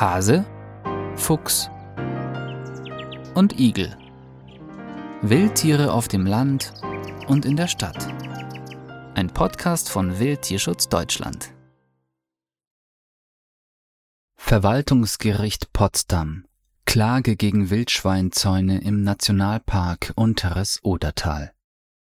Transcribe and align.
Hase, 0.00 0.46
Fuchs 1.16 1.68
und 3.34 3.58
Igel. 3.58 3.96
Wildtiere 5.22 5.92
auf 5.92 6.06
dem 6.06 6.24
Land 6.24 6.72
und 7.26 7.44
in 7.44 7.56
der 7.56 7.66
Stadt. 7.66 8.06
Ein 9.16 9.26
Podcast 9.34 9.90
von 9.90 10.20
Wildtierschutz 10.20 10.88
Deutschland. 10.88 11.52
Verwaltungsgericht 14.36 15.72
Potsdam. 15.72 16.44
Klage 16.84 17.34
gegen 17.34 17.70
Wildschweinzäune 17.70 18.80
im 18.80 19.02
Nationalpark 19.02 20.12
Unteres 20.14 20.78
Odertal. 20.84 21.52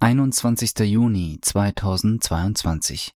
21. 0.00 0.78
Juni 0.80 1.38
2022 1.40 3.14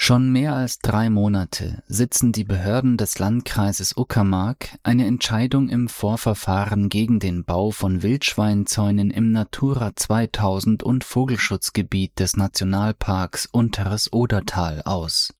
Schon 0.00 0.30
mehr 0.30 0.54
als 0.54 0.78
drei 0.78 1.10
Monate 1.10 1.82
sitzen 1.88 2.30
die 2.30 2.44
Behörden 2.44 2.96
des 2.96 3.18
Landkreises 3.18 3.96
Uckermark 3.96 4.78
eine 4.84 5.04
Entscheidung 5.06 5.68
im 5.68 5.88
Vorverfahren 5.88 6.88
gegen 6.88 7.18
den 7.18 7.44
Bau 7.44 7.72
von 7.72 8.00
Wildschweinzäunen 8.04 9.10
im 9.10 9.32
Natura 9.32 9.96
2000 9.96 10.84
und 10.84 11.02
Vogelschutzgebiet 11.02 12.16
des 12.20 12.36
Nationalparks 12.36 13.46
Unteres 13.46 14.12
Odertal 14.12 14.82
aus. 14.84 15.34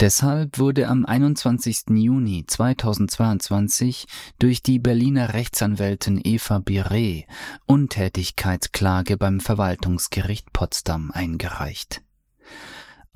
Deshalb 0.00 0.58
wurde 0.58 0.86
am 0.86 1.06
21. 1.06 1.84
Juni 1.88 2.44
2022 2.46 4.06
durch 4.38 4.62
die 4.62 4.78
Berliner 4.78 5.32
Rechtsanwältin 5.32 6.20
Eva 6.22 6.58
Bire 6.58 7.24
Untätigkeitsklage 7.64 9.16
beim 9.16 9.40
Verwaltungsgericht 9.40 10.52
Potsdam 10.52 11.10
eingereicht. 11.10 12.02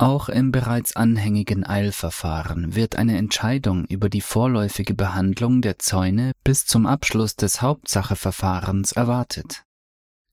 Auch 0.01 0.29
im 0.29 0.51
bereits 0.51 0.95
anhängigen 0.95 1.63
Eilverfahren 1.63 2.73
wird 2.73 2.95
eine 2.95 3.19
Entscheidung 3.19 3.85
über 3.85 4.09
die 4.09 4.21
vorläufige 4.21 4.95
Behandlung 4.95 5.61
der 5.61 5.77
Zäune 5.77 6.31
bis 6.43 6.65
zum 6.65 6.87
Abschluss 6.87 7.35
des 7.35 7.61
Hauptsacheverfahrens 7.61 8.93
erwartet. 8.93 9.63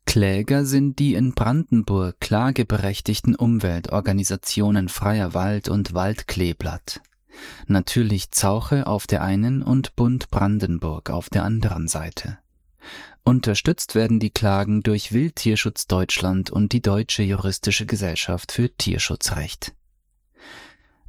Kläger 0.06 0.64
sind 0.64 0.98
die 0.98 1.12
in 1.12 1.34
Brandenburg 1.34 2.18
klageberechtigten 2.18 3.34
Umweltorganisationen 3.34 4.88
Freier 4.88 5.34
Wald 5.34 5.68
und 5.68 5.92
Waldkleeblatt. 5.92 7.02
Natürlich 7.66 8.30
Zauche 8.30 8.86
auf 8.86 9.06
der 9.06 9.20
einen 9.20 9.60
und 9.60 9.96
Bund 9.96 10.30
Brandenburg 10.30 11.10
auf 11.10 11.28
der 11.28 11.44
anderen 11.44 11.88
Seite. 11.88 12.38
Unterstützt 13.28 13.94
werden 13.94 14.20
die 14.20 14.30
Klagen 14.30 14.82
durch 14.82 15.12
Wildtierschutz 15.12 15.86
Deutschland 15.86 16.48
und 16.48 16.72
die 16.72 16.80
Deutsche 16.80 17.22
Juristische 17.22 17.84
Gesellschaft 17.84 18.52
für 18.52 18.74
Tierschutzrecht. 18.74 19.74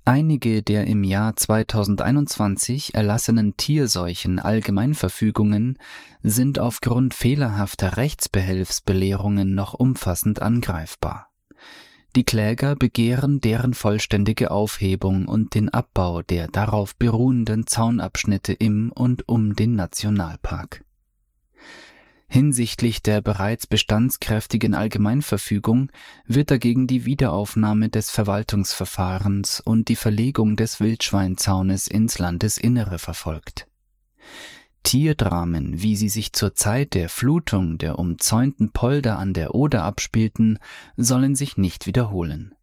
Einige 0.04 0.62
der 0.62 0.86
im 0.88 1.06
Jahr 1.06 1.38
2021 1.38 2.94
erlassenen 2.94 3.56
Tierseuchen 3.56 4.40
Allgemeinverfügungen 4.40 5.78
sind 6.22 6.60
aufgrund 6.60 7.14
fehlerhafter 7.14 7.96
Rechtsbehelfsbelehrungen 7.96 9.56
noch 9.56 9.74
umfassend 9.74 10.42
angreifbar. 10.42 11.30
Die 12.18 12.26
Kläger 12.26 12.76
begehren 12.76 13.40
deren 13.40 13.74
vollständige 13.74 14.52
Aufhebung 14.52 15.26
und 15.30 15.56
den 15.56 15.70
Abbau 15.70 16.22
der 16.22 16.50
darauf 16.50 16.98
beruhenden 16.98 17.66
Zaunabschnitte 17.66 18.52
im 18.52 18.92
und 18.92 19.30
um 19.30 19.56
den 19.56 19.76
Nationalpark. 19.76 20.84
Hinsichtlich 22.32 23.02
der 23.02 23.22
bereits 23.22 23.66
bestandskräftigen 23.66 24.76
Allgemeinverfügung 24.76 25.92
wird 26.28 26.52
dagegen 26.52 26.86
die 26.86 27.06
Wiederaufnahme 27.06 27.90
des 27.90 28.12
Verwaltungsverfahrens 28.12 29.60
und 29.62 29.88
die 29.88 29.96
Verlegung 29.96 30.56
des 30.56 30.80
Wildschweinzaunes 30.80 31.88
ins 31.88 32.20
Landesinnere 32.20 33.00
verfolgt. 33.00 33.66
Tierdramen, 34.84 35.82
wie 35.82 35.96
sie 35.96 36.08
sich 36.08 36.32
zur 36.32 36.54
Zeit 36.54 36.94
der 36.94 37.10
Flutung 37.10 37.80
der 37.80 37.98
umzäunten 37.98 38.72
Polder 38.74 39.18
an 39.18 39.34
der 39.34 39.56
Oder 39.56 39.84
abspielten, 39.84 40.60
sollen 40.98 41.34
sich 41.34 41.58
nicht 41.58 41.88
wiederholen. 41.88 42.54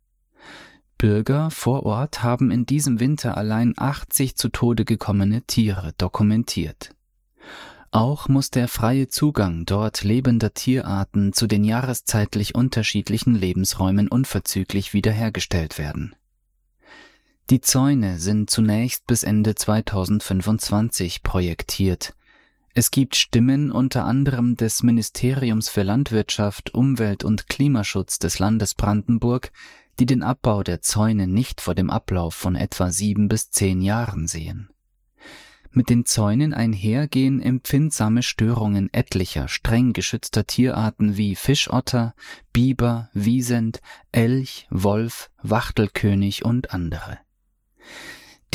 Bürger 0.97 1.51
vor 1.51 1.85
Ort 1.85 2.23
haben 2.23 2.53
in 2.53 2.67
diesem 2.67 3.01
Winter 3.01 3.37
allein 3.37 3.75
80 3.77 4.37
zu 4.37 4.49
Tode 4.49 4.85
gekommene 4.85 5.43
Tiere 5.43 5.93
dokumentiert. 5.99 6.95
Auch 7.91 8.29
muss 8.29 8.51
der 8.51 8.69
freie 8.69 9.09
Zugang 9.09 9.65
dort 9.65 10.03
lebender 10.03 10.53
Tierarten 10.53 11.33
zu 11.33 11.47
den 11.47 11.65
jahreszeitlich 11.65 12.55
unterschiedlichen 12.55 13.35
Lebensräumen 13.35 14.09
unverzüglich 14.09 14.93
wiederhergestellt 14.93 15.79
werden. 15.79 16.15
Die 17.49 17.61
Zäune 17.61 18.19
sind 18.19 18.51
zunächst 18.51 19.07
bis 19.07 19.23
Ende 19.23 19.55
2025 19.55 21.23
projektiert. 21.23 22.15
Es 22.75 22.91
gibt 22.91 23.17
Stimmen 23.17 23.71
unter 23.71 24.05
anderem 24.05 24.57
des 24.57 24.83
Ministeriums 24.83 25.69
für 25.69 25.83
Landwirtschaft, 25.83 26.75
Umwelt 26.75 27.25
und 27.25 27.49
Klimaschutz 27.49 28.19
des 28.19 28.39
Landes 28.39 28.75
Brandenburg, 28.75 29.53
die 29.99 30.07
den 30.07 30.23
Abbau 30.23 30.63
der 30.63 30.83
Zäune 30.83 31.27
nicht 31.27 31.61
vor 31.61 31.75
dem 31.75 31.89
Ablauf 31.89 32.35
von 32.35 32.57
etwa 32.57 32.91
sieben 32.91 33.29
bis 33.29 33.51
zehn 33.51 33.81
Jahren 33.81 34.27
sehen. 34.27 34.69
Mit 35.73 35.91
den 35.91 36.05
Zäunen 36.05 36.55
einhergehen 36.55 37.41
empfindsame 37.41 38.23
Störungen 38.23 38.93
etlicher 38.93 39.49
streng 39.49 39.93
geschützter 39.93 40.47
Tierarten 40.47 41.17
wie 41.17 41.35
Fischotter, 41.35 42.15
Biber, 42.53 43.11
Wiesent, 43.13 43.81
Elch, 44.13 44.67
Wolf, 44.71 45.31
Wachtelkönig 45.43 46.45
und 46.45 46.73
andere. 46.73 47.19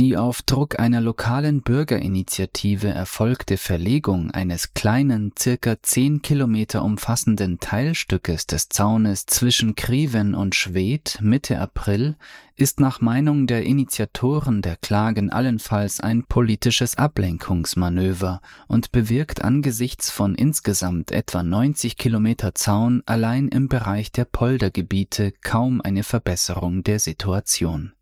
Die 0.02 0.18
auf 0.18 0.42
Druck 0.42 0.80
einer 0.80 1.00
lokalen 1.00 1.62
Bürgerinitiative 1.62 2.88
erfolgte 2.88 3.58
Verlegung 3.58 4.32
eines 4.32 4.74
kleinen, 4.74 5.32
circa 5.38 5.76
zehn 5.84 6.24
Kilometer 6.24 6.84
umfassenden 6.84 7.60
Teilstückes 7.60 8.48
des 8.48 8.68
Zaunes 8.68 9.28
zwischen 9.28 9.76
Kriven 9.76 10.34
und 10.34 10.56
Schwedt 10.56 11.20
Mitte 11.22 11.60
April 11.60 12.16
ist 12.56 12.80
nach 12.80 13.00
Meinung 13.00 13.46
der 13.46 13.62
Initiatoren 13.62 14.64
der 14.64 14.76
Klagen 14.78 15.30
allenfalls 15.30 16.00
ein 16.00 16.24
politisches 16.24 16.98
Ablenkungsmanöver 16.98 18.42
und 18.68 18.92
bewirkt 18.92 19.44
angesichts 19.44 20.10
von 20.10 20.34
insgesamt 20.34 21.12
etwa 21.12 21.44
90 21.44 21.96
Kilometer 21.96 22.56
Zaun 22.56 23.04
allein 23.06 23.50
im 23.50 23.68
Bereich 23.68 24.12
der 24.12 24.26
Poldergebiete 24.26 25.32
kaum 25.44 25.80
eine 25.80 26.02
Verbesserung 26.02 26.82
der 26.82 26.98
Situation. 26.98 27.94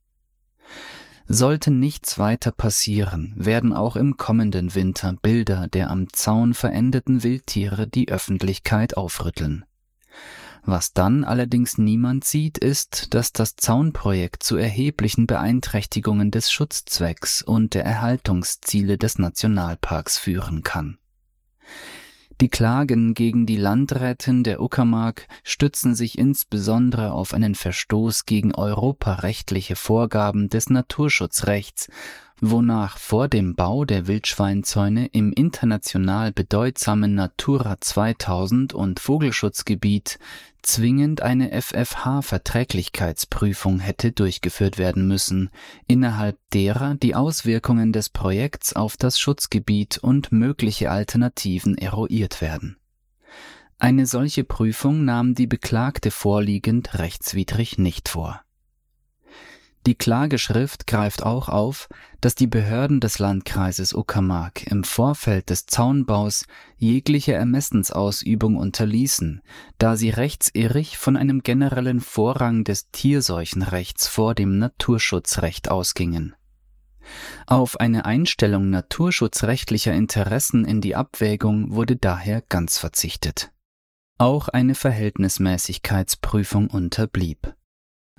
Sollte 1.31 1.69
nichts 1.69 2.17
weiter 2.17 2.51
passieren, 2.51 3.33
werden 3.35 3.71
auch 3.71 3.95
im 3.95 4.17
kommenden 4.17 4.73
Winter 4.73 5.13
Bilder 5.21 5.67
der 5.67 5.91
am 5.91 6.11
Zaun 6.11 6.55
verendeten 6.55 7.21
Wildtiere 7.21 7.87
die 7.87 8.09
Öffentlichkeit 8.09 8.97
aufrütteln. 8.97 9.63
Was 10.63 10.91
dann 10.93 11.23
allerdings 11.23 11.77
niemand 11.77 12.25
sieht, 12.25 12.57
ist, 12.57 13.13
dass 13.13 13.31
das 13.31 13.55
Zaunprojekt 13.55 14.41
zu 14.41 14.57
erheblichen 14.57 15.27
Beeinträchtigungen 15.27 16.31
des 16.31 16.51
Schutzzwecks 16.51 17.43
und 17.43 17.75
der 17.75 17.85
Erhaltungsziele 17.85 18.97
des 18.97 19.19
Nationalparks 19.19 20.17
führen 20.17 20.63
kann. 20.63 20.97
Die 22.41 22.47
Klagen 22.47 23.15
gegen 23.15 23.45
die 23.45 23.57
Landrätin 23.57 24.45
der 24.45 24.61
Uckermark 24.61 25.27
stützen 25.43 25.93
sich 25.93 26.17
insbesondere 26.17 27.11
auf 27.11 27.33
einen 27.33 27.53
Verstoß 27.53 28.25
gegen 28.25 28.55
europarechtliche 28.55 29.75
Vorgaben 29.75 30.47
des 30.47 30.69
Naturschutzrechts, 30.69 31.89
wonach 32.41 32.97
vor 32.97 33.27
dem 33.27 33.53
Bau 33.55 33.85
der 33.85 34.07
Wildschweinzäune 34.07 35.05
im 35.07 35.33
international 35.33 36.31
bedeutsamen 36.31 37.13
Natura 37.15 37.77
2000 37.79 38.73
und 38.73 38.99
Vogelschutzgebiet 38.99 40.17
zwingend 40.61 41.21
eine 41.21 41.49
FFH-Verträglichkeitsprüfung 41.61 43.79
hätte 43.79 44.11
durchgeführt 44.11 44.77
werden 44.77 45.07
müssen, 45.07 45.49
innerhalb 45.87 46.37
derer 46.53 46.95
die 46.95 47.15
Auswirkungen 47.15 47.93
des 47.93 48.09
Projekts 48.09 48.73
auf 48.73 48.97
das 48.97 49.19
Schutzgebiet 49.19 49.97
und 49.97 50.31
mögliche 50.31 50.91
Alternativen 50.91 51.75
eruiert 51.77 52.41
werden. 52.41 52.77
Eine 53.77 54.05
solche 54.05 54.43
Prüfung 54.43 55.05
nahm 55.05 55.35
die 55.35 55.47
Beklagte 55.47 56.11
vorliegend 56.11 56.99
rechtswidrig 56.99 57.77
nicht 57.77 58.09
vor 58.09 58.41
die 59.85 59.95
Klageschrift 59.95 60.87
greift 60.87 61.23
auch 61.23 61.47
auf, 61.47 61.87
dass 62.19 62.35
die 62.35 62.47
Behörden 62.47 62.99
des 62.99 63.17
Landkreises 63.17 63.93
Uckermark 63.93 64.67
im 64.67 64.83
Vorfeld 64.83 65.49
des 65.49 65.67
Zaunbaus 65.67 66.45
jegliche 66.77 67.33
Ermessensausübung 67.33 68.57
unterließen, 68.57 69.41
da 69.77 69.95
sie 69.95 70.09
rechtsirrig 70.09 70.97
von 70.97 71.15
einem 71.15 71.43
generellen 71.43 72.01
Vorrang 72.01 72.65
des 72.65 72.91
Tierseuchenrechts 72.91 74.07
vor 74.07 74.35
dem 74.35 74.59
Naturschutzrecht 74.59 75.71
ausgingen. 75.71 76.35
Auf 77.47 77.79
eine 77.79 78.05
Einstellung 78.05 78.69
naturschutzrechtlicher 78.69 79.93
Interessen 79.93 80.65
in 80.65 80.81
die 80.81 80.95
Abwägung 80.95 81.73
wurde 81.73 81.95
daher 81.95 82.41
ganz 82.41 82.77
verzichtet. 82.77 83.51
Auch 84.17 84.49
eine 84.49 84.75
Verhältnismäßigkeitsprüfung 84.75 86.67
unterblieb 86.67 87.55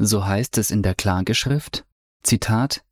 so 0.01 0.27
heißt 0.27 0.59
es 0.59 0.71
in 0.71 0.83
der 0.83 0.95
Klageschrift, 0.95 1.85
Zitat, 2.23 2.83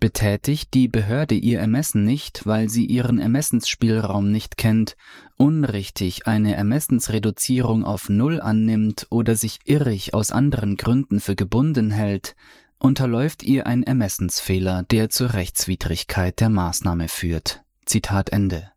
Betätigt 0.00 0.74
die 0.74 0.86
Behörde 0.86 1.34
ihr 1.34 1.58
Ermessen 1.58 2.04
nicht, 2.04 2.46
weil 2.46 2.68
sie 2.68 2.86
ihren 2.86 3.18
Ermessensspielraum 3.18 4.30
nicht 4.30 4.56
kennt, 4.56 4.96
unrichtig 5.36 6.28
eine 6.28 6.54
Ermessensreduzierung 6.54 7.84
auf 7.84 8.08
Null 8.08 8.40
annimmt 8.40 9.08
oder 9.10 9.34
sich 9.34 9.58
irrig 9.64 10.14
aus 10.14 10.30
anderen 10.30 10.76
Gründen 10.76 11.18
für 11.18 11.34
gebunden 11.34 11.90
hält, 11.90 12.36
unterläuft 12.78 13.42
ihr 13.42 13.66
ein 13.66 13.82
Ermessensfehler, 13.82 14.84
der 14.84 15.10
zur 15.10 15.32
Rechtswidrigkeit 15.32 16.38
der 16.38 16.48
Maßnahme 16.48 17.08
führt. 17.08 17.64
Zitat 17.84 18.30
Ende. 18.30 18.70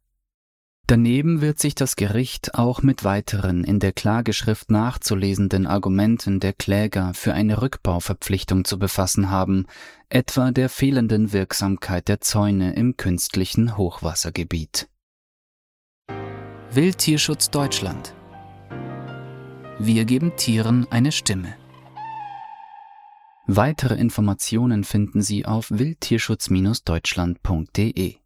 Daneben 0.87 1.39
wird 1.39 1.59
sich 1.59 1.73
das 1.73 1.95
Gericht 1.95 2.55
auch 2.55 2.81
mit 2.81 3.05
weiteren 3.05 3.63
in 3.63 3.79
der 3.79 3.93
Klageschrift 3.93 4.69
nachzulesenden 4.69 5.65
Argumenten 5.65 6.41
der 6.41 6.53
Kläger 6.53 7.13
für 7.13 7.33
eine 7.33 7.61
Rückbauverpflichtung 7.61 8.65
zu 8.65 8.77
befassen 8.77 9.29
haben, 9.29 9.67
etwa 10.09 10.51
der 10.51 10.67
fehlenden 10.67 11.31
Wirksamkeit 11.31 12.09
der 12.09 12.19
Zäune 12.19 12.73
im 12.73 12.97
künstlichen 12.97 13.77
Hochwassergebiet. 13.77 14.89
Wildtierschutz 16.73 17.49
Deutschland 17.49 18.13
Wir 19.79 20.05
geben 20.05 20.35
Tieren 20.35 20.87
eine 20.89 21.11
Stimme. 21.11 21.55
Weitere 23.47 23.95
Informationen 23.95 24.83
finden 24.83 25.21
Sie 25.21 25.45
auf 25.45 25.71
wildtierschutz-deutschland.de 25.71 28.20